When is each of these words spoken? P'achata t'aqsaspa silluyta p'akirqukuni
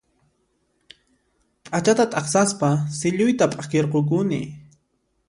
P'achata 1.69 2.05
t'aqsaspa 2.11 2.69
silluyta 2.97 3.45
p'akirqukuni 3.51 4.41